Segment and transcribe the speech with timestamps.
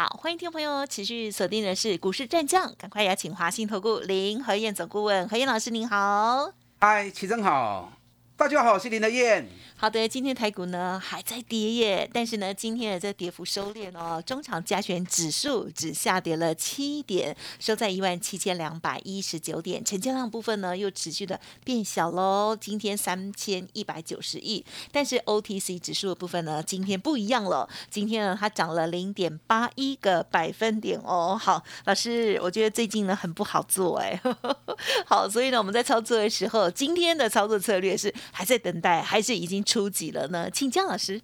[0.00, 6.50] 好，欢迎听众朋友持续锁定的是股市战将，赶快邀请华信投顾林和燕总顾问何燕老师，您好。
[6.80, 7.92] 嗨，齐正好，
[8.34, 9.46] 大家好，我是林德燕。
[9.80, 24.62] 好的，今天台股呢还在跌耶，但是呢，今天的这跌幅收敛哦，中场加权指数只下跌了七点，收在一万七千两百一十九点，成交量部分呢又持续的变小喽，今天三千一百九十亿，
[24.92, 31.40] 但是 OTC 指数的部分呢，今天不一样了，今天呢它涨了零点八一个百分点哦。
[31.40, 34.20] 好，老师，我觉得最近呢很不好做哎，
[35.08, 39.64] 好，所以呢我们在操作的时候，今天的操作策略是还在等待，还是已经。
[39.70, 41.22] 初级了呢，请江老师。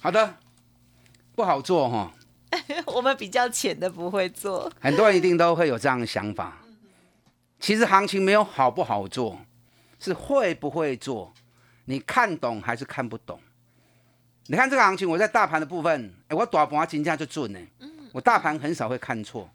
[0.00, 0.38] 好的，
[1.34, 2.10] 不好做哈。
[2.86, 4.72] 我们比较浅的不会做。
[4.80, 6.56] 很多人一定都会有这样的想法。
[7.60, 9.38] 其实行情没有好不好做，
[10.00, 11.34] 是会不会做，
[11.84, 13.38] 你看懂还是看不懂？
[14.46, 17.60] 你看这个行情，我在大盘的部分，哎，我短盘金价就准呢。
[18.12, 19.50] 我大盘很少会看错，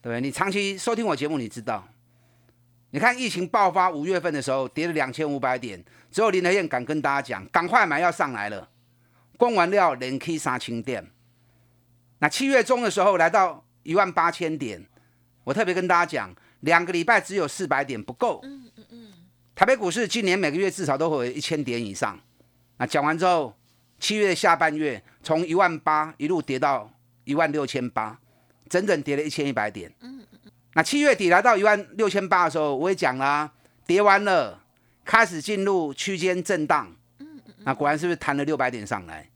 [0.00, 0.20] 对不对？
[0.20, 1.86] 你长期收听我节目，你知道。
[2.92, 8.68] 你看疫情爆发五月份的时候，跌了两千五百点，只有林德燕敢跟大家讲，赶快买要上来了。
[9.38, 11.10] 供完料连 K 杀清店。
[12.18, 14.86] 那七月中的时候来到一万八千点，
[15.42, 18.40] 我特别跟大家讲，两个礼拜只有四百点不够。
[18.44, 19.12] 嗯嗯嗯。
[19.54, 22.20] 台北股市今年每个月至少都会有一千点以上。
[22.76, 23.56] 那讲完之后，
[23.98, 26.92] 七月下半月从一万八一路跌到
[27.24, 28.20] 一万六千八，
[28.68, 29.90] 整整跌了一千一百点。
[30.00, 30.20] 嗯。
[30.74, 33.50] 那七月底来到一万六千八的时候，我也讲了，
[33.86, 34.58] 跌完了，
[35.04, 36.90] 开始进入区间震荡。
[37.64, 39.28] 那果然是不是弹了六百点上来？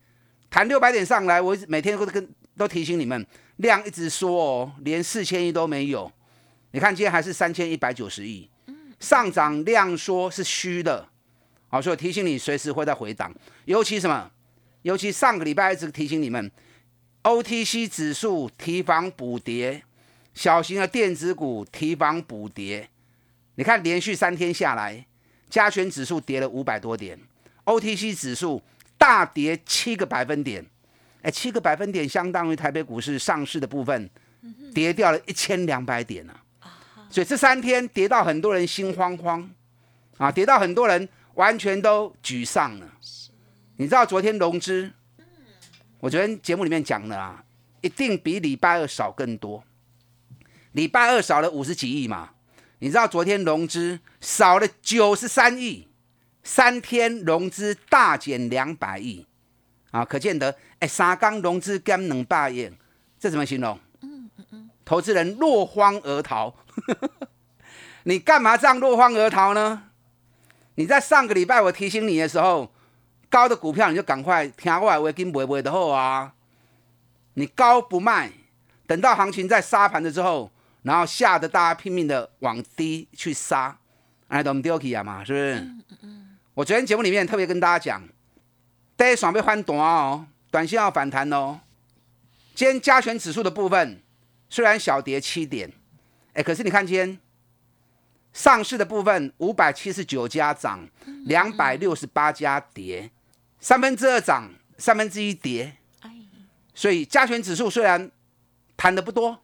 [0.48, 2.26] 弹六百点上来，我每天都跟
[2.56, 3.26] 都提醒你们，
[3.56, 6.10] 量一直缩哦，连四千亿都没有。
[6.70, 8.48] 你看今天还是三千一百九十亿，
[8.98, 11.06] 上涨量缩是虚的。
[11.68, 13.34] 好，所以提醒你随时会在回档，
[13.66, 14.30] 尤其什么？
[14.82, 16.50] 尤其上个礼拜一直提醒你们
[17.24, 19.82] ，OTC 指数提防补跌。
[20.36, 22.86] 小型的电子股提防补跌，
[23.54, 25.06] 你看连续三天下来，
[25.48, 27.18] 加权指数跌了五百多点
[27.64, 28.62] ，OTC 指数
[28.98, 30.62] 大跌七个百分点，
[31.22, 34.10] 哎，七个百分点相当于台北股市上市的部分
[34.74, 36.36] 跌掉了一千两百点呢。
[37.08, 39.50] 所以这三天跌到很多人心慌慌
[40.18, 42.86] 啊，跌到很多人完全都沮丧了。
[43.78, 44.92] 你知道昨天融资，
[45.98, 47.42] 我昨天节目里面讲了啊，
[47.80, 49.64] 一定比礼拜二少更多。
[50.76, 52.28] 礼拜二少了五十几亿嘛？
[52.80, 55.88] 你知道昨天融资少了九十三亿，
[56.42, 59.26] 三天融资大减两百亿
[59.90, 60.04] 啊！
[60.04, 62.70] 可见得，哎，三缸融资减两百亿，
[63.18, 63.80] 这怎么形容？
[64.84, 66.54] 投资人落荒而逃。
[68.04, 69.84] 你干嘛这样落荒而逃呢？
[70.74, 72.70] 你在上个礼拜我提醒你的时候，
[73.30, 76.34] 高的股票你就赶快听我话，跟买买的好啊！
[77.32, 78.30] 你高不卖，
[78.86, 80.50] 等到行情在杀盘的时候。
[80.86, 83.76] 然后吓得大家拼命的往低去杀，
[84.28, 85.54] 哎，都唔丢弃啊嘛，是不是？
[85.56, 88.08] 嗯嗯我昨天节目里面特别跟大家讲，
[88.94, 91.58] 大家爽被翻短哦，短线要反弹哦。
[92.54, 94.00] 今天加权指数的部分
[94.48, 95.72] 虽然小跌七点，
[96.34, 97.18] 哎，可是你看今天
[98.32, 100.88] 上市的部分五百七十九家涨，
[101.24, 103.10] 两百六十八家跌，
[103.58, 104.48] 三分之二涨，
[104.78, 105.78] 三分之一跌。
[106.72, 108.08] 所以加权指数虽然
[108.76, 109.42] 弹的不多。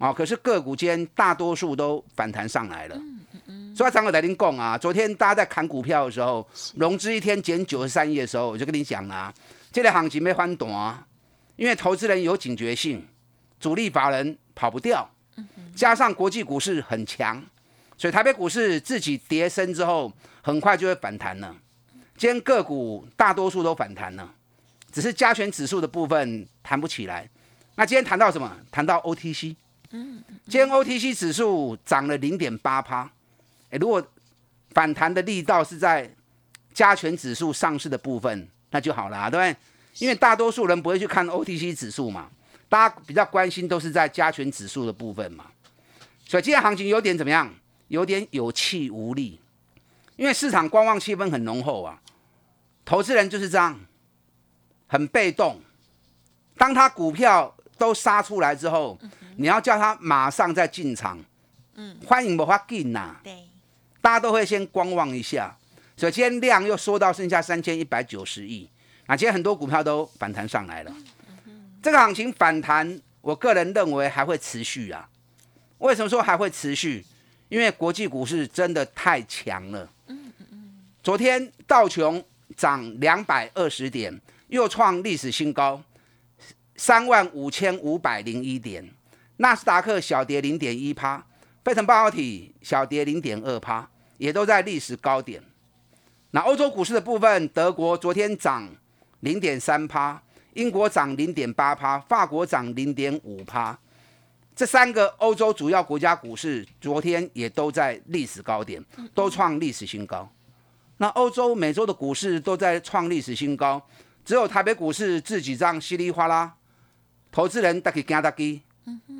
[0.00, 0.10] 啊！
[0.12, 2.96] 可是个股间大多数都反弹上来了。
[2.96, 3.76] 嗯嗯嗯。
[3.76, 6.44] 所以张哥在您讲啊，昨天大家在砍股票的时候，
[6.74, 9.32] 融资一天减九十三亿的时候，我就跟你讲啊，
[9.70, 11.06] 这类行情没翻短，
[11.56, 13.06] 因为投资人有警觉性，
[13.60, 15.08] 主力法人跑不掉。
[15.76, 17.42] 加上国际股市很强，
[17.98, 20.10] 所以台北股市自己跌升之后，
[20.40, 21.54] 很快就会反弹了。
[22.16, 24.34] 今天个股大多数都反弹了，
[24.90, 27.28] 只是加权指数的部分弹不起来。
[27.76, 28.56] 那今天谈到什么？
[28.70, 29.56] 谈到 OTC。
[29.92, 33.10] 嗯，今天 OTC 指数涨了零点八趴，
[33.70, 34.04] 哎，如果
[34.70, 36.08] 反弹的力道是在
[36.72, 39.56] 加权指数上市的部分，那就好了，对不对？
[39.98, 42.30] 因为大多数人不会去看 OTC 指数嘛，
[42.68, 45.46] 大家比较关心都是在加权指数的部分嘛，
[46.24, 47.52] 所以今天行情有点怎么样？
[47.88, 49.40] 有点有气无力，
[50.14, 52.00] 因为市场观望气氛很浓厚啊，
[52.84, 53.80] 投资人就是这样，
[54.86, 55.60] 很被动，
[56.56, 58.98] 当他股票都杀出来之后。
[59.36, 61.18] 你要叫他马上再进场，
[61.76, 63.48] 嗯，欢迎不发进呐，对，
[64.02, 65.56] 大家都会先观望一下。
[65.96, 68.68] 所以今天量又缩到剩下三千一百九十亿，
[69.06, 70.94] 啊，今天很多股票都反弹上来了。
[71.82, 75.08] 这个行情反弹，我个人认为还会持续啊。
[75.78, 77.02] 为什么说还会持续？
[77.48, 79.88] 因为国际股市真的太强了。
[81.02, 82.22] 昨天道琼
[82.54, 85.82] 涨两百二十点，又创历史新高，
[86.80, 88.82] 三万五千五百零一点。
[89.36, 91.22] 纳斯达克小跌零点一趴，
[91.62, 93.86] 费城半导体小跌零点二趴，
[94.16, 95.42] 也都在历史高点。
[96.30, 98.66] 那欧洲股市的部分，德国昨天涨
[99.20, 100.22] 零点三趴，
[100.54, 103.78] 英国涨零点八趴，法国涨零点五趴。
[104.56, 108.82] 这三个欧洲主要国家股市昨天也都在历史高点，
[109.12, 110.26] 都创历史新高。
[110.96, 113.86] 那欧洲、美洲的股市都在创历史新高，
[114.24, 116.54] 只有台北股市自己这样稀里哗啦，
[117.30, 118.60] 投资人大给惊大给，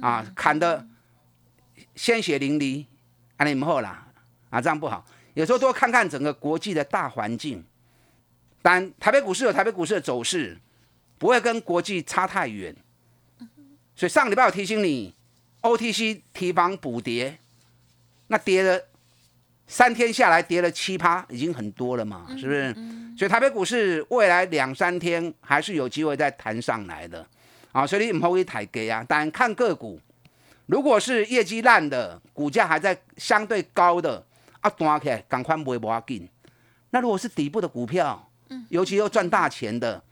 [0.01, 0.87] 啊，砍的
[1.95, 2.85] 鲜血淋漓，
[3.37, 4.07] 啊，你唔好啦，
[4.51, 5.05] 啊，这样不好。
[5.35, 7.65] 有时候多看看整个国际的大环境，
[8.62, 10.59] 但台北股市有台北股市的走势，
[11.19, 12.75] 不会跟国际差太远。
[13.95, 15.15] 所以上礼拜我提醒你
[15.62, 17.39] ，OTC 提防补跌，
[18.27, 18.83] 那跌了。
[19.73, 22.75] 三天下来跌了七趴，已经很多了嘛，是不是？
[23.17, 27.25] 所以台北股市未来两三天还是有机会再弹上来的
[27.73, 29.05] 啊，所以你唔好去抬给啊。
[29.09, 30.01] 但看个股，
[30.67, 34.25] 如果是业绩烂的，股价还在相对高的
[34.61, 36.29] 啊，端起来赶快不会要紧。
[36.91, 38.31] 那如果是底部的股票，
[38.69, 40.03] 尤其又赚大钱的，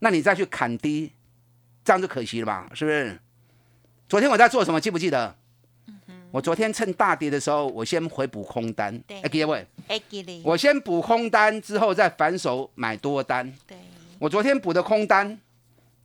[0.00, 1.12] 那你再去砍低，
[1.84, 2.70] 这样就可惜了吧？
[2.74, 3.18] 是不是？
[4.08, 4.80] 昨天我在做什么？
[4.80, 5.34] 记不记得？
[6.30, 8.98] 我昨天趁大跌的时候，我先回补空单。
[9.06, 9.66] 对，各位，
[10.44, 13.50] 我先补空单之后再反手买多单。
[13.66, 13.78] 对，
[14.18, 15.40] 我昨天补的空单，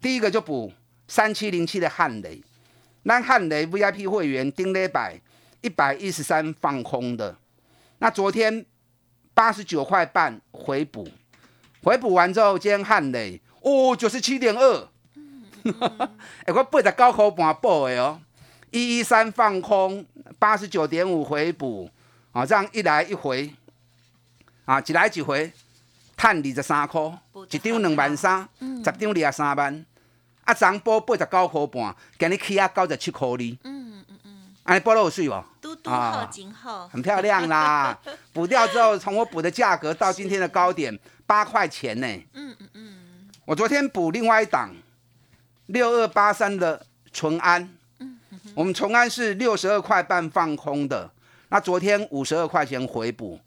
[0.04, 0.74] 第一个就补
[1.08, 2.44] 三七零七的汉雷，
[3.04, 5.18] 那汉雷 VIP 会员丁雷百
[5.62, 7.38] 一百一十三放空的，
[8.00, 8.66] 那昨天
[9.34, 11.08] 八十九块半回补，
[11.82, 14.90] 回补完之后，今天汉雷哦九十七点二，
[16.44, 18.20] 哎，我八十九块半补的哦。
[18.72, 20.06] 一一三放空，
[20.38, 21.90] 八十九点五回补，
[22.34, 23.50] 啊，这样一来一回，
[24.66, 25.54] 啊，一来一回，
[26.18, 27.02] 赚二十三块，
[27.52, 29.86] 一张两万三，十张二十三万，
[30.46, 35.44] 啊，昨波八十九块半，今日起啊九十七块二，嗯嗯嗯，安尼补落有水无？
[35.62, 37.98] 嘟嘟好，真好，很漂亮啦。
[38.34, 42.08] 补掉之后，从我补的价格到今天的高点八块钱呢。
[42.34, 44.70] 嗯嗯嗯，我昨天补另外一档
[45.68, 47.62] 六二八三的淳安。
[48.00, 48.20] 嗯
[48.56, 51.10] 我们崇安是六十二块半放空的，
[51.50, 53.40] 那昨天五十二块钱回补，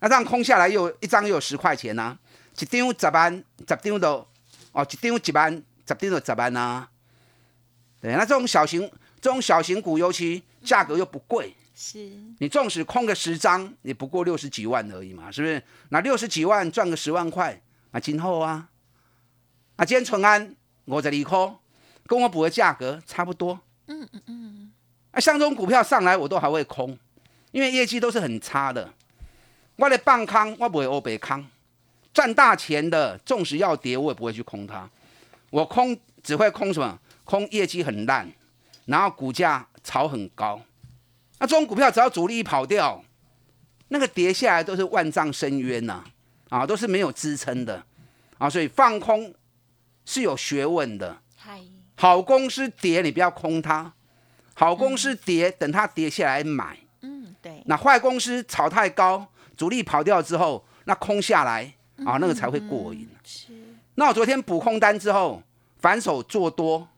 [0.00, 2.16] 那这样空下来又一张又有十块钱呐，
[2.58, 4.26] 一张十万，十张都
[4.72, 6.88] 哦，一张一万，十张就十万呐。
[8.00, 8.90] 对，那这种小型
[9.20, 11.98] 这种小型股，尤其价格又不贵，是
[12.38, 15.62] 你纵使空个十张，也不过六十几万而已嘛，是不是？
[15.88, 17.58] 那六十几万赚个十万块，
[17.92, 18.68] 那今后啊，
[19.76, 20.54] 那今天淳安
[20.84, 21.54] 五十二块，
[22.06, 23.58] 跟我补的价格差不多。
[23.86, 24.72] 嗯嗯嗯，
[25.12, 26.98] 啊，像这种股票上来我都还会空，
[27.52, 28.92] 因为业绩都是很差的。
[29.76, 31.44] 我的半康，我不会欧北康，
[32.12, 34.88] 赚大钱的，纵使要跌，我也不会去空它。
[35.54, 36.98] 我空只会空什么？
[37.22, 38.28] 空业绩很烂，
[38.86, 40.60] 然后股价炒很高。
[41.38, 43.00] 那这种股票只要主力一跑掉，
[43.86, 46.02] 那个跌下来都是万丈深渊呐，
[46.48, 47.84] 啊，都是没有支撑的
[48.36, 48.50] 啊。
[48.50, 49.32] 所以放空
[50.04, 51.18] 是有学问的。
[51.96, 53.92] 好公司跌，你不要空它；
[54.54, 56.76] 好公司跌，等它跌下来买。
[57.02, 57.62] 嗯，对。
[57.66, 59.24] 那坏公司炒太高，
[59.56, 61.72] 主力跑掉之后，那空下来
[62.04, 63.08] 啊，那个才会过瘾。
[63.22, 63.52] 是。
[63.96, 65.42] 那我昨天补空单之后，
[65.78, 66.88] 反手做多。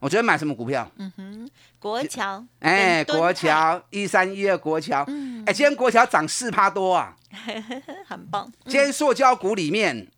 [0.00, 0.90] 我昨天买什么股票？
[0.96, 2.44] 嗯哼，国桥。
[2.60, 5.04] 哎，国桥一三一二，国桥。
[5.08, 5.44] 嗯。
[5.46, 7.14] 哎，今天国桥涨四趴多啊，
[8.08, 8.50] 很棒。
[8.64, 10.08] 今天塑胶股里面，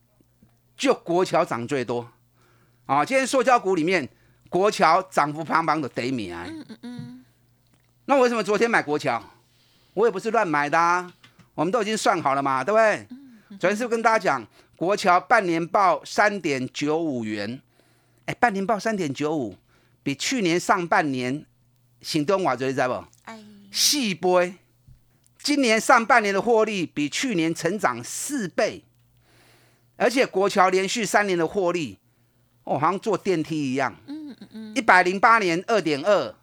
[0.76, 2.08] 就国桥涨最多。
[2.86, 4.08] 啊，今天塑胶股里面，
[4.48, 6.44] 国桥涨幅棒棒的得米啊。
[6.46, 7.24] 嗯嗯嗯。
[8.04, 9.22] 那为什么昨天买国桥？
[9.94, 11.12] 我也不是乱买的，啊，
[11.54, 13.06] 我们都已经算好了嘛，对不对？
[13.58, 14.46] 昨天是不是跟大家讲，
[14.82, 17.62] 国桥半年报三点九五元？
[18.26, 19.56] 哎，半年报三点九五，
[20.02, 21.46] 比去年上半年
[22.00, 23.06] 行动瓦知道不？
[23.26, 23.40] 哎。
[23.70, 24.52] 细波，
[25.40, 28.82] 今年上半年的获利比去年成长四倍，
[29.94, 31.96] 而且国桥连续三年的获利。
[32.64, 33.94] 哦，好像坐电梯一样。
[34.08, 34.72] 嗯嗯嗯。
[34.74, 36.34] 一百零八年二点二，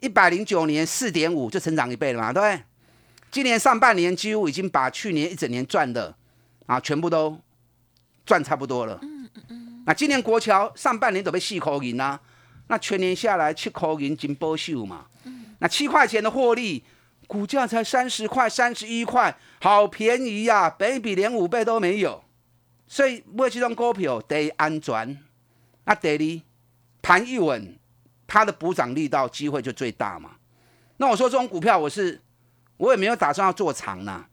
[0.00, 2.62] 一百零九年四点五，就成长一倍了嘛，对不对？
[3.30, 6.14] 今年上半年几乎已经把去年一整年赚的
[6.66, 7.40] 啊，全部都
[8.26, 8.98] 赚差不多了。
[9.00, 9.82] 嗯嗯嗯。
[9.86, 12.20] 那今年国桥上半年都被四块银啦，
[12.66, 15.06] 那全年下来七块银金波秀嘛。
[15.24, 15.46] 嗯。
[15.60, 16.84] 那七块钱的获利，
[17.26, 22.22] 股价才三十块、三十一块，好便宜呀、北比连五倍都没有。
[22.88, 25.18] 所以买这种股票得安全，
[25.84, 26.42] 那得你
[27.02, 27.76] 盘一稳，
[28.26, 30.32] 它的补涨力道机会就最大嘛。
[30.98, 32.20] 那我说这种股票，我是
[32.76, 34.26] 我也没有打算要做长呐。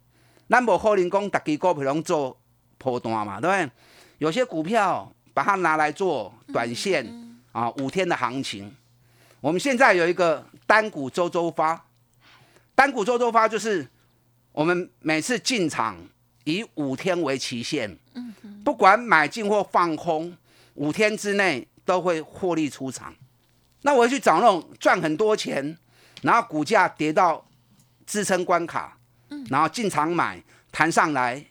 [0.47, 2.39] 那无可能讲大家股票拢做
[2.83, 3.71] 波段嘛，对不对？
[4.17, 7.05] 有些股票把它拿来做短线
[7.51, 8.73] 啊，五天的行情。
[9.41, 11.85] 我们现在有一个单股周周发，
[12.75, 13.87] 单股周周发就是
[14.51, 15.97] 我们每次进场
[16.43, 17.97] 以五天为期限，
[18.63, 20.35] 不管买进或放空，
[20.75, 23.13] 五天之内都会获利出场。
[23.81, 25.77] 那我会去找那种赚很多钱，
[26.21, 27.45] 然后股价跌到
[28.05, 28.97] 支撑关卡，
[29.49, 31.43] 然后进场买，弹上来，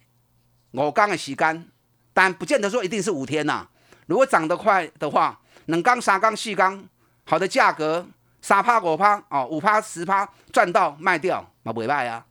[0.73, 1.69] 我刚的时间，
[2.13, 3.67] 但不见得说一定是五天呐、
[4.07, 6.83] 如果涨得快的话，两缸、三缸、四缸，
[7.25, 8.07] 好的价格，
[8.41, 12.25] 三趴、五趴，哦，五趴、十趴赚到卖掉，嘛不卖啊。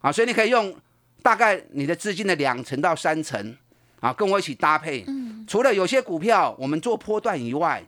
[0.00, 0.74] 啊，所以你可以用
[1.22, 3.56] 大概你的资金的两成到三成，
[4.00, 5.04] 啊，跟我一起搭配。
[5.46, 7.82] 除了有些股票我们做波段以外，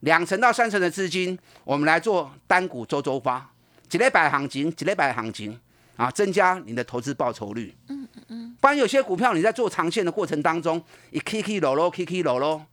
[0.00, 3.50] 两成到三成的资金，我们来做单股周周发，
[3.88, 5.58] 几礼拜行情，几礼拜行情，
[5.96, 7.74] 啊，增加你的投资报酬率。
[7.88, 8.01] 嗯嗯嗯。
[8.60, 12.64] 不然有些股票你在做长线的过程当中，一 K K 落落，K K 落落，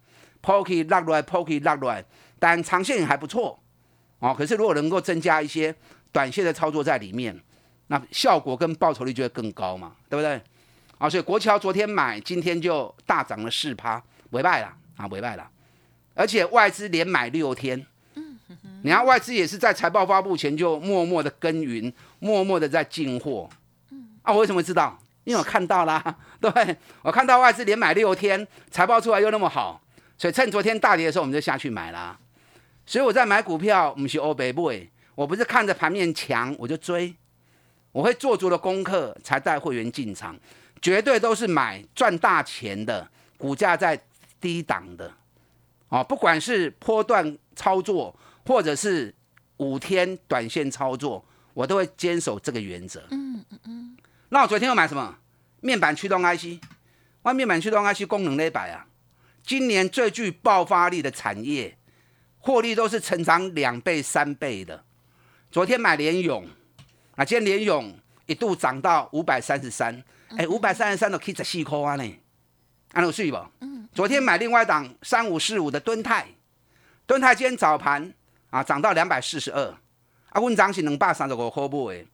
[0.41, 2.03] 抛起落落来，抛起落落来，
[2.37, 3.59] 但长线还不错。
[4.19, 5.73] 哦，可是如果能够增加一些
[6.11, 7.37] 短线的操作在里面，
[7.87, 10.41] 那效果跟报酬率就会更高嘛，对不对？
[10.97, 15.49] 啊，所以国桥昨天买，今天就大涨了四趴，尾败了啊，尾败了。
[16.13, 17.85] 而且外资连买六天，
[18.83, 23.49] 你看外资也是在财报发布前就默默的耕耘，默默的在进货。
[24.21, 24.99] 啊，我为什么知道？
[25.23, 26.03] 因为我看到啦，
[26.41, 26.77] 对？
[27.01, 29.81] 我看到外资连买六天，财报出来又那么好，
[30.17, 32.17] 所以趁昨天大跌的时候，我们就下去买啦。
[32.85, 34.73] 所以我在买股票，不是欧北部，
[35.13, 37.13] 我不是看着盘面强我就追，
[37.91, 40.35] 我会做足了功课才带会员进场，
[40.81, 43.07] 绝对都是买赚大钱的，
[43.37, 44.01] 股价在
[44.41, 45.11] 低档的。
[45.89, 49.13] 哦，不管是波段操作，或者是
[49.57, 51.23] 五天短线操作，
[51.53, 53.03] 我都会坚守这个原则。
[53.11, 53.97] 嗯嗯嗯。
[54.29, 55.15] 那我昨天又买什么？
[55.61, 56.61] 面板驱动 IC，
[57.23, 58.85] 外，面板驱动 IC 功能那一百啊，
[59.43, 61.75] 今年最具爆发力的产业，
[62.37, 64.85] 获利都是成长两倍、三倍的。
[65.51, 66.47] 昨天买联勇，
[67.15, 70.03] 啊，今天联勇一度涨到五百三十三，
[70.37, 72.19] 哎，五百三十三都可以十四块啊呢，
[72.93, 73.37] 安有睡不？
[73.91, 76.27] 昨天买另外一档三五四五的敦泰，
[77.07, 78.13] 敦泰今天早盘
[78.51, 79.73] 啊涨到两百四十二，
[80.29, 82.05] 啊，阮涨是两百三十五块买，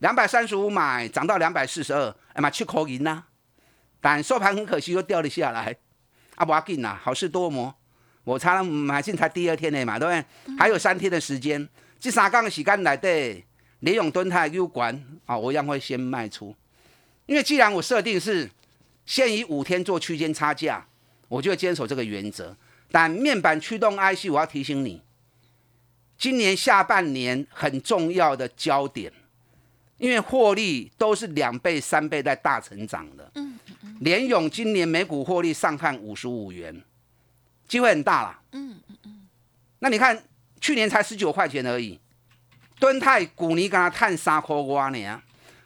[0.00, 3.22] 两百三十五买涨到两百四十二，哎嘛七块银呐，
[4.00, 5.74] 但收盘很可惜又掉了下来，
[6.34, 7.74] 啊不要紧呐，好事多磨，
[8.24, 10.56] 我才买进才第二天呢嘛，对不对？
[10.58, 11.66] 还有三天的时间，
[11.98, 13.46] 这三天的时间来对，
[13.78, 16.54] 联永敦泰有关啊，我一样会先卖出，
[17.26, 18.50] 因为既然我设定是
[19.06, 20.86] 先以五天做区间差价。
[21.30, 22.56] 我就会坚守这个原则，
[22.90, 25.00] 但面板驱动 IC，我要提醒你，
[26.18, 29.12] 今年下半年很重要的焦点，
[30.00, 33.30] 因为获利都是两倍、三倍在大成长的。
[33.34, 33.96] 嗯嗯。
[34.00, 36.82] 联勇今年每股获利上看五十五元，
[37.68, 38.42] 机会很大啦。
[38.52, 39.28] 嗯嗯嗯。
[39.80, 40.20] 那你看，
[40.58, 42.00] 去年才十九块钱而已，
[42.78, 45.22] 敦泰股尼跟他探三块瓜呢，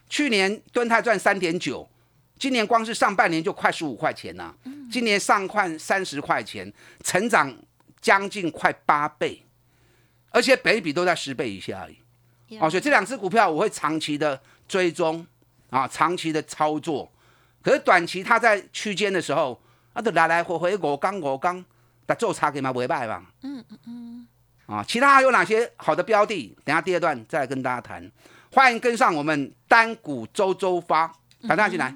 [0.09, 1.89] 去年敦泰赚三点九。
[2.37, 4.53] 今年光是上半年就快十五块钱呐，
[4.91, 7.57] 今年上看三十块钱，成长
[8.01, 9.41] 将近快八倍，
[10.31, 11.95] 而且北比都在十倍以下而已。
[12.59, 15.25] 哦，所以这两只股票我会长期的追踪
[15.69, 17.11] 啊，长期的操作。
[17.61, 19.59] 可是短期它在区间的时候，
[19.93, 21.63] 啊，就来来回回我刚我刚，
[22.05, 23.23] 但做差给嘛尾败吧。
[23.41, 24.27] 嗯嗯嗯。
[24.67, 26.55] 啊，其他还有哪些好的标的？
[26.63, 28.11] 等下第二段再来跟大家谈。
[28.51, 31.07] 欢迎跟上我们单股周周发，
[31.47, 31.95] 打电话进来。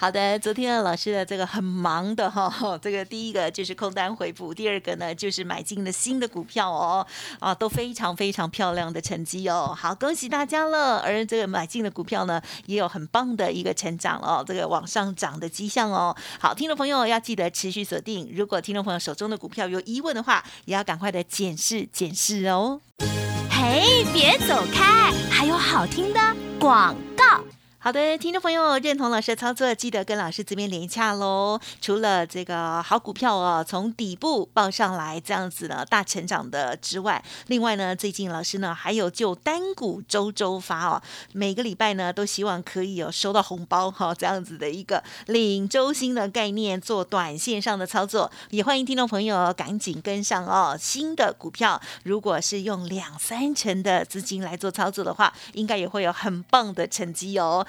[0.00, 7.06] 好的，昨天老师的这个很忙的哈， 这个第一个就是空单回补，第二个呢就是买进了新的股票哦，
[7.38, 11.00] 啊都非常非常漂亮的成绩哦，好恭喜大家了。
[11.00, 16.16] 而这个买进的股票呢，也有很棒的一个成长哦，这个往上涨的迹象哦。
[16.38, 22.80] 好，听众朋友要记得持续锁定，如果听众朋友手中的股票有疑问的话，也要赶快的检视检视哦。
[23.50, 26.20] 嘿，别走开，还有好听的
[26.58, 26.96] 广。
[27.82, 31.58] 好的，听众朋友认同老师的操作，记得跟老师这边连洽喽。
[31.80, 50.76] 除了这个好股票哦，从底部报上来这样子的大成长的之外，另外呢，最近老师呢还有就单股周周发哦，每个礼拜呢都希望可以有收到红包哈，这样子的一个领周薪的概念做短线上的操作，也欢迎听众朋友赶紧跟上哦。
[50.78, 57.66] 新的股票如果是用两三成的资金来做操作的话，应该也会有很棒的成绩哦。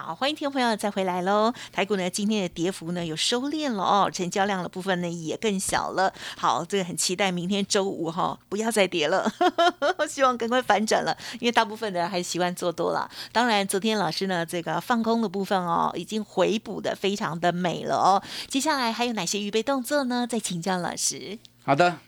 [0.00, 1.52] 好，欢迎听众朋友再回来喽。
[1.72, 6.12] 台股呢，今天的跌幅呢有收敛了哦，成交量的部分呢也更小了。
[6.36, 9.28] 好，这个很期待明天周五哈，不要再跌了，
[10.08, 13.10] 希望赶快反转了，因为大部分的人还是习惯做多了。
[13.32, 18.22] 当然，昨天老师呢这个放空的部分哦，已经回补的非常的美了哦。
[18.46, 20.24] 接下来还有哪些预备动作呢？
[20.30, 21.36] 再请教老师。
[21.64, 21.98] 好的，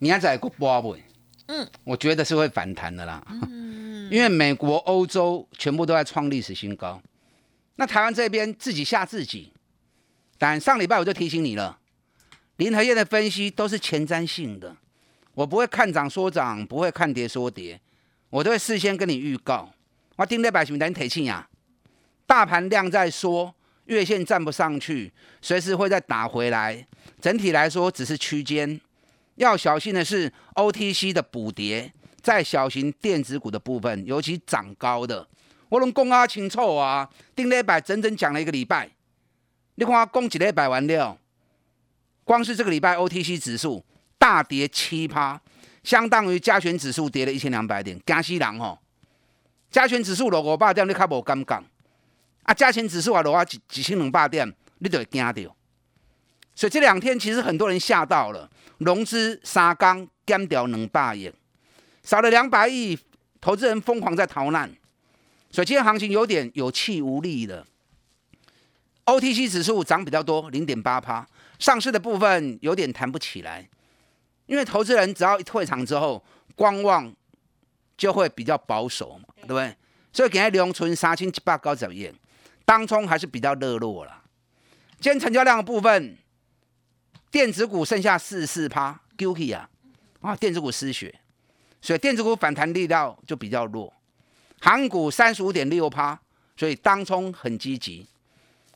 [0.00, 1.02] 你要在个波位，
[1.46, 3.24] 嗯，我觉得是会反弹的啦。
[3.48, 7.00] 嗯， 因为美国、欧洲全部都在创历史新高。
[7.76, 9.52] 那台湾这边自己吓自己，
[10.38, 11.78] 但上礼拜我就提醒你了，
[12.56, 14.76] 林和燕的分析都是前瞻性的，
[15.34, 17.80] 我不会看涨说涨，不会看跌说跌，
[18.28, 19.72] 我都会事先跟你预告。
[20.16, 21.48] 我盯在百姓等提醒呀，
[22.26, 23.54] 大盘量在缩，
[23.86, 26.86] 月线站不上去，随时会再打回来。
[27.20, 28.78] 整体来说只是区间，
[29.36, 35.26] 要小心的是 OTC 的补跌，在小型电子股的部分，尤其涨高的。
[35.72, 38.86] 我拢讲啊清楚啊，顶礼拜整整讲了一个礼拜。
[39.76, 41.16] 你看我讲一礼拜完了，
[42.24, 43.82] 光是这个礼拜 OTC 指数
[44.18, 45.40] 大跌七趴，
[45.82, 47.98] 相当于加权指数跌了一千两百点。
[48.04, 48.78] 惊死人吼！
[49.70, 51.58] 加权指数落五百点，你较无感觉；
[52.42, 55.56] 啊，加权指数啊落啊一一千两百点，你就会惊到。
[56.54, 61.32] 所以这两天其实很多人吓到了，融资三缸减掉两百亿，
[62.02, 62.98] 少了两百亿，
[63.40, 64.70] 投资人疯狂在逃难。
[65.52, 67.66] 所以今天行情有点有气无力的
[69.04, 71.26] ，OTC 指数涨比较多，零点八趴，
[71.58, 73.68] 上市的部分有点弹不起来，
[74.46, 76.24] 因为投资人只要一退场之后，
[76.56, 77.14] 观望
[77.98, 79.76] 就会比较保守嘛，对不对？
[80.10, 82.10] 所以今天留存三千七百高十亿，
[82.64, 84.22] 当中还是比较热络了。
[85.00, 86.16] 今天成交量的部分，
[87.30, 89.68] 电子股剩下四十四趴，QK 啊，
[90.22, 91.14] 啊，电子股失血，
[91.82, 93.92] 所以电子股反弹力道就比较弱。
[94.64, 96.16] 韩股三十五点六趴，
[96.56, 98.06] 所以当冲很积极。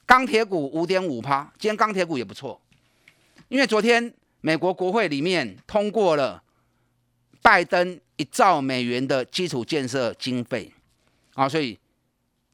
[0.04, 2.60] 钢铁股五点五趴，今天钢铁股也不错，
[3.46, 6.42] 因为昨天美国国会里面通过了
[7.40, 10.72] 拜登一兆美元的基础建设经费
[11.34, 11.78] 啊，所以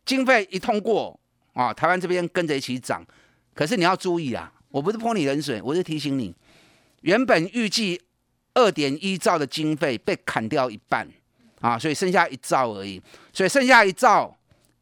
[0.05, 1.19] 经费一通过
[1.55, 3.03] 啊，台湾这边跟着一起涨。
[3.55, 6.35] 可是你要注意啊，我不是泼你冷水，我是提醒你，
[7.01, 7.99] 原本预计
[8.53, 11.09] 二点一兆的经费被砍掉一半。
[11.63, 13.01] 啊，所以剩下一兆而已，
[13.33, 14.37] 所以剩下一兆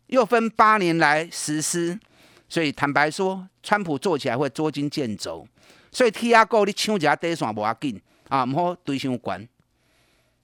[0.07, 2.01] 又分八年来实施，
[2.49, 5.47] 所以坦白说，川普做起来会捉襟见肘，
[5.93, 9.47] 所以 T R 股你抢一下底线无要紧啊，唔好堆伤关。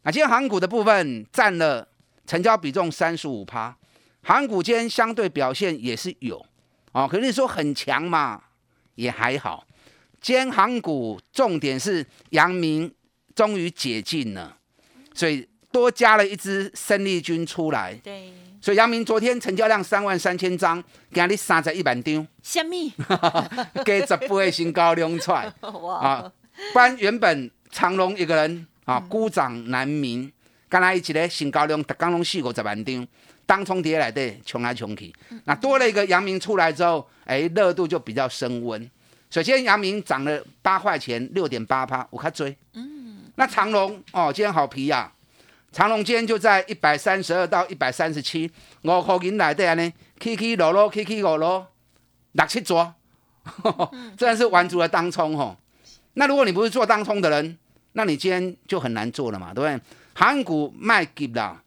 [0.02, 1.88] 啊，今天航股的部分占了
[2.26, 3.74] 成交比重三十五趴，
[4.22, 6.44] 航股间相对表现也是有
[6.92, 8.42] 啊，可是你说很强嘛，
[8.96, 9.66] 也还好。
[10.20, 12.94] 今天航股重点是阳明
[13.34, 14.58] 终于解禁了，
[15.14, 15.48] 所以。
[15.76, 22.90] 多加了一支生力军出来，对，所以阳明昨天成交量三万三千张，今日三十一万张，虾米？
[23.84, 25.52] 给十倍新高量出来，
[26.00, 26.32] 啊！
[26.72, 30.32] 不然原本长隆一个人啊孤掌难鸣，
[30.70, 33.06] 刚才一起咧新高量，刚拢四五十万张，
[33.44, 35.12] 当冲跌来的冲来冲去，
[35.44, 38.90] 那多了一个阳明出来之后，哎，热度就比较升温。
[39.28, 43.24] 首先阳明涨了八块钱，六点八趴，我看追，嗯。
[43.34, 45.12] 那长隆哦，今天好皮呀、
[45.76, 51.70] 长隆今天就在一百三十二到一百三十七，五块银来的呢，起起落落，起起落落，
[52.32, 52.94] 六七桌，
[54.16, 55.54] 真的是玩足了当冲吼。
[56.14, 57.58] 那如果你不是做当冲的人，
[57.92, 59.78] 那你今天就很难做了嘛，对不对？
[60.14, 61.62] 韩股卖给了，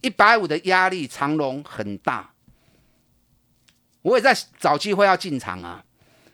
[0.00, 2.32] 一百五的压力，长隆很大。
[4.02, 5.84] 我也在找机会要进场啊，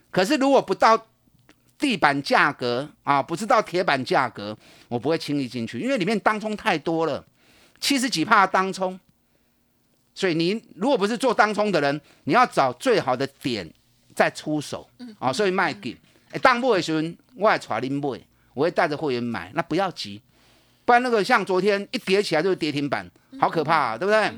[0.09, 1.05] 可是如果不到
[1.77, 4.57] 地板价格啊，不是到铁板价格，
[4.87, 7.25] 我不会轻易进去，因为里面当冲太多了，
[7.79, 8.97] 七十几帕当冲，
[10.13, 13.69] 所以你如果不是做当冲的人，你要找最好的点
[14.13, 15.95] 再出手啊，所以卖给，
[16.31, 17.01] 哎，当不的时候
[17.35, 18.19] 我也带您买，
[18.53, 20.21] 我会带着会员买，那不要急，
[20.85, 23.09] 不然那个像昨天一跌起来就是跌停板，
[23.39, 24.33] 好可怕、啊，对不对？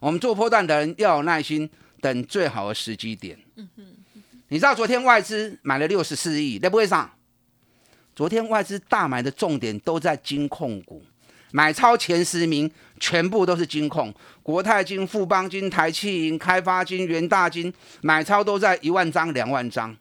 [0.00, 3.38] 我们做波段的人要有耐心，等最好的时机点。
[4.52, 7.10] 你知道昨天外资买了六十四亿，那不会上？
[8.14, 11.02] 昨天外资大买的重点都在金控股，
[11.52, 19.96] 买超前十名全部都是金控，国泰金、富邦金、台气银、开发金、元大金，买超都在一万张、两万张。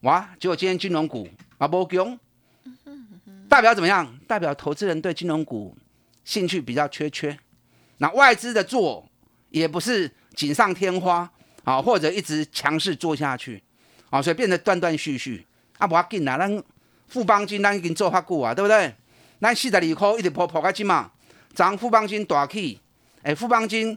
[0.00, 0.26] 哇！
[0.40, 2.18] 结果今天金融股啊不强，
[3.46, 4.18] 代表怎么样？
[4.26, 5.76] 代表投资人对金融股
[6.24, 7.38] 兴趣比较缺缺。
[7.98, 9.06] 那外资的做
[9.50, 11.30] 也不是锦上添花
[11.64, 13.62] 啊，或者一直强势做下去
[14.10, 15.46] 啊，所以变得断断续续。
[15.78, 16.62] 啊，无要紧啦，咱
[17.08, 18.92] 富邦金咱已经做发久啊，对不对？
[19.40, 21.10] 咱四十二块一直破破到今嘛，
[21.54, 22.78] 涨富邦金大起，
[23.22, 23.96] 哎，富邦金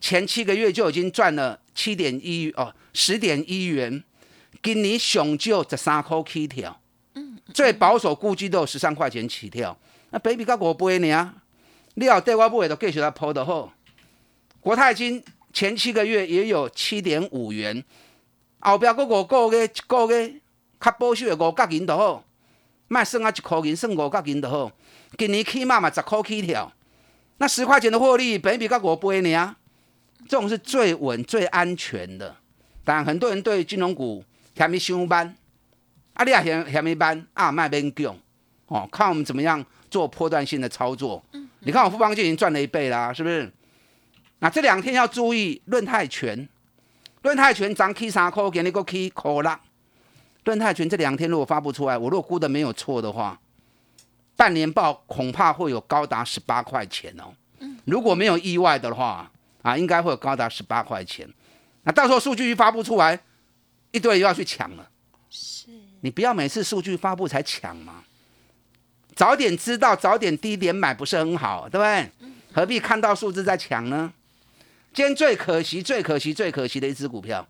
[0.00, 4.02] 前七个月就已经赚了七点一哦，十点一元，
[4.62, 6.80] 今年上少十三块起跳，
[7.52, 9.76] 最保守估计都有十三块钱起跳，
[10.10, 11.34] 那 baby 到五倍呢。
[11.96, 13.72] 你要对我买就继续来抛的好。
[14.60, 15.22] 国泰金
[15.54, 17.82] 前七个月也有七点五元，
[18.58, 20.34] 后边嗰五个月一个月
[20.80, 22.24] 较保守的五角银就好，
[22.88, 24.72] 卖剩啊一块银，算五角银就好。
[25.16, 26.70] 今年起码嘛十块起跳，
[27.38, 29.54] 那十块钱的获利，本比较五倍呢，
[30.28, 32.34] 这种是最稳最安全的。
[32.84, 34.24] 但很多人对金融股
[34.56, 35.36] 嫌伊上班，
[36.14, 38.16] 啊，你也嫌嫌伊班，啊，卖边强
[38.66, 41.24] 哦，看我们怎么样做波段性的操作。
[41.60, 43.48] 你看我富邦就已经赚了一倍啦，是不是？
[44.44, 46.46] 那这两天要注意论泰拳，
[47.22, 49.58] 论泰拳涨 K 三扣，给你个 K 扣啦。
[50.44, 53.40] 润泰拳这两天如果发布出来，我如果估的没有错的话，
[54.36, 57.32] 半年报恐怕会有高达十八块钱哦。
[57.86, 59.30] 如果没有意外的话，
[59.62, 61.26] 啊，应该会有高达十八块钱。
[61.84, 63.18] 那到时候数据一发布出来，
[63.92, 64.86] 一堆人又要去抢了。
[65.30, 65.68] 是，
[66.02, 68.04] 你不要每次数据发布才抢嘛，
[69.14, 72.10] 早点知道，早点低点买不是很好，对不对？
[72.52, 74.12] 何必看到数字再抢呢？
[74.94, 77.44] 今天最可惜、最可惜、最可惜的一只股票，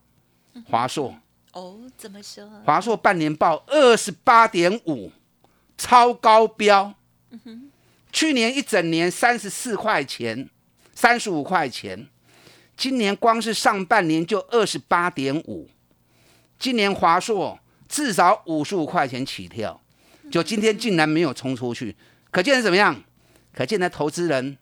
[0.65, 1.15] 华硕。
[1.53, 2.49] 哦，怎么说？
[2.65, 5.13] 华硕半年报二十八点五，
[5.77, 6.95] 超高标。
[8.11, 10.49] 去年一整年三十四块钱，
[10.95, 12.09] 三十五块钱，
[12.79, 15.69] 今年光是上半年就二十八点五。
[16.59, 19.79] 今年华硕至少五十五块钱起跳，
[20.31, 21.95] 就今天竟然没有冲出去，
[22.31, 23.05] 可见是怎么样？
[23.53, 24.57] 可见呢，投资人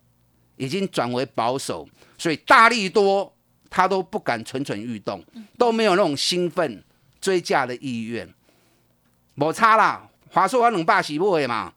[0.62, 3.34] 已经转为保守，所以大力多
[3.68, 5.20] 他都不敢蠢蠢欲动，
[5.58, 6.80] 都没有那种兴奋
[7.20, 8.32] 追价的意愿。
[9.34, 11.72] 没差啦，华硕两百是买的嘛，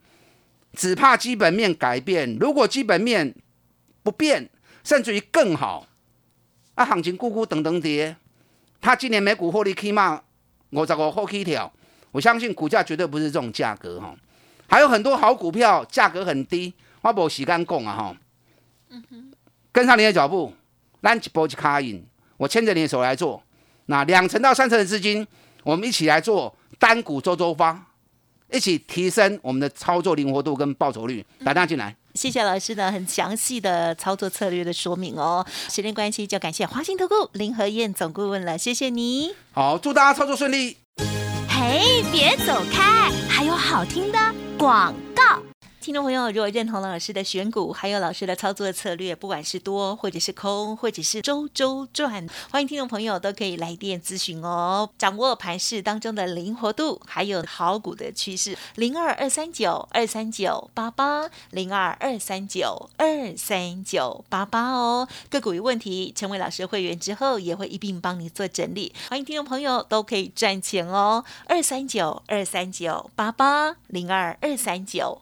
[0.74, 2.38] 只怕基本面改变。
[2.40, 3.34] 如果基本面
[4.04, 4.48] 不变，
[4.84, 5.88] 甚至于更好，
[6.76, 8.16] 啊，行情咕咕等等跌，
[8.80, 10.22] 他今年每股获利起码
[10.70, 11.74] 五十五块起跳，
[12.12, 14.16] 我相信股价绝对不是这种价格哈。
[14.68, 16.72] 还有很多好股票价格很低，
[17.02, 18.16] 我无时间讲啊哈。
[19.72, 20.54] 跟上你的脚步，
[21.02, 22.06] 咱一波一卡印，
[22.38, 23.42] 我牵着你的手来做。
[23.88, 25.28] 那两成到三成的资金，
[25.64, 27.86] 我们一起来做单股周周发，
[28.52, 31.26] 一起提升我们的操作灵活度跟报酬率。
[31.44, 31.96] 打电话进来。
[32.16, 35.46] 谢谢老师呢，很详细的操作策略的说明哦。
[35.70, 39.36] 时间关系，就感谢华兴投顾林和燕总顾问了，谢谢你。
[39.52, 40.78] 好，祝大家操作顺利。
[41.50, 44.18] 嘿，别走开，还有好听的
[44.58, 45.44] 广告。
[45.86, 54.90] 听众朋友，如果认同老师的选股，还有老师的操作策略，不管是多或者是空，或者是周周转，欢迎听众朋友都可以来电咨询哦。
[54.98, 64.72] 掌握盘市当中的灵活度，还有好股的趋势，零二二三九二三九八八，零二二三九二三九八八。
[64.72, 65.08] 哦。
[65.30, 68.92] 个股有问题，成为老师会员之后，也会一并帮你做整理。
[69.08, 71.24] 欢迎听众朋友都可以赚钱哦。
[71.46, 75.22] 二三九二三九八八，零二二三九